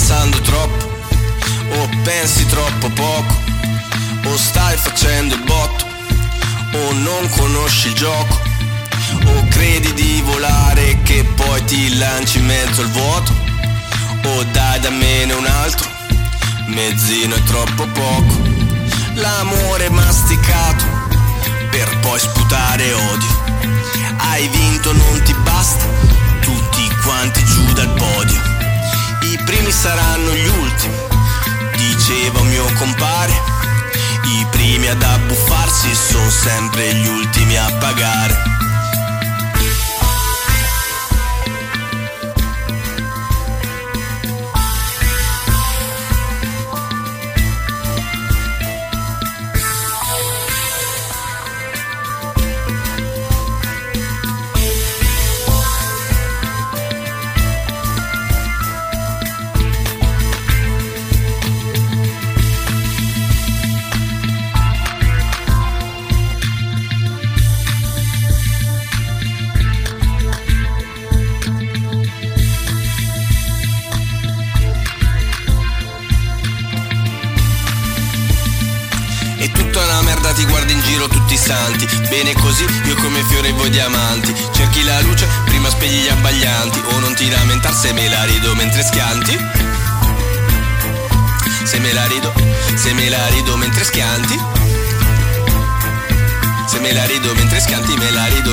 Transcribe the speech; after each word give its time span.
pensando 0.00 0.40
troppo 0.40 0.88
o 1.76 1.88
pensi 2.04 2.46
troppo 2.46 2.88
poco 2.88 3.34
o 4.24 4.36
stai 4.38 4.74
facendo 4.78 5.34
il 5.34 5.42
botto 5.42 5.84
o 6.72 6.92
non 6.92 7.28
conosci 7.28 7.88
il 7.88 7.94
gioco 7.94 8.40
o 9.26 9.46
credi 9.50 9.92
di 9.92 10.22
volare 10.24 10.98
che 11.02 11.22
poi 11.36 11.62
ti 11.64 11.98
lanci 11.98 12.38
in 12.38 12.46
mezzo 12.46 12.80
al 12.80 12.88
vuoto 12.88 13.34
o 14.24 14.44
dai 14.44 14.80
da 14.80 14.88
meno 14.88 15.36
un 15.36 15.44
altro 15.44 15.86
mezzino 16.68 17.34
è 17.34 17.42
troppo 17.42 17.86
poco. 17.88 18.34
L'amore 19.14 19.90
masticato 19.90 20.84
per 21.70 21.98
poi 21.98 22.18
sputare 22.18 22.90
odio. 22.94 23.42
Hai 24.16 24.48
vinto 24.48 24.92
non 24.94 25.22
ti 25.24 25.34
basta 25.42 25.84
tutti 26.40 26.88
quanti 27.02 27.44
giù 27.44 27.72
dal 27.74 27.92
podio 27.92 28.59
i 29.70 29.72
primi 29.72 29.72
saranno 29.72 30.34
gli 30.34 30.48
ultimi 30.48 30.96
diceva 31.76 32.40
un 32.40 32.48
mio 32.48 32.64
compare 32.76 33.32
i 34.24 34.46
primi 34.50 34.88
ad 34.88 35.00
abbuffarsi 35.00 35.94
sono 35.94 36.28
sempre 36.28 36.92
gli 36.94 37.06
ultimi 37.06 37.56
a 37.56 37.70
pagare. 37.78 38.59
E 79.70 79.72
tutta 79.72 79.86
una 79.86 80.02
merda 80.02 80.32
ti 80.32 80.44
guardi 80.46 80.72
in 80.72 80.80
giro 80.82 81.06
tutti 81.06 81.36
santi. 81.36 81.86
Bene 82.08 82.32
così, 82.32 82.64
io 82.86 82.96
come 82.96 83.22
fiore 83.28 83.52
voi 83.52 83.70
diamanti. 83.70 84.34
Cerchi 84.50 84.82
la 84.82 85.00
luce, 85.02 85.28
prima 85.44 85.70
spegli 85.70 86.02
gli 86.02 86.08
abbaglianti. 86.08 86.80
O 86.86 86.98
non 86.98 87.14
ti 87.14 87.30
lamentar 87.30 87.72
se 87.72 87.92
me 87.92 88.08
la 88.08 88.24
rido 88.24 88.52
mentre 88.56 88.82
schianti. 88.82 89.38
Se 91.62 91.78
me 91.78 91.92
la 91.92 92.04
rido, 92.06 92.32
se 92.74 92.92
me 92.94 93.08
la 93.08 93.24
rido 93.28 93.56
mentre 93.56 93.84
schianti. 93.84 94.40
Se 96.66 96.80
me 96.80 96.92
la 96.92 97.04
rido 97.04 97.32
mentre 97.34 97.60
schianti, 97.60 97.96
me 97.96 98.10
la 98.10 98.26
rido 98.26 98.49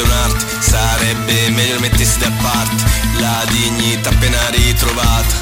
è 0.00 0.04
un'arte, 0.04 0.44
sarebbe 0.60 1.50
meglio 1.50 1.78
mettersi 1.80 2.18
da 2.18 2.30
parte. 2.42 2.84
La 3.18 3.44
dignità 3.50 4.10
appena 4.10 4.38
ritrovata, 4.50 5.34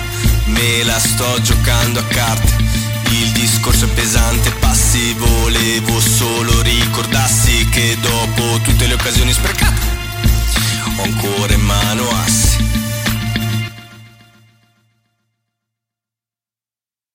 me 0.46 0.84
la 0.84 0.98
sto 0.98 1.40
giocando 1.40 2.00
a 2.00 2.04
carte. 2.04 2.62
Il 3.10 3.30
discorso 3.32 3.84
è 3.86 3.88
pesante, 3.88 4.50
passi, 4.52 5.14
volevo 5.14 6.00
solo 6.00 6.62
ricordassi 6.62 7.68
Che 7.68 7.96
dopo 8.00 8.58
tutte 8.62 8.86
le 8.86 8.94
occasioni 8.94 9.32
sprecate 9.32 9.63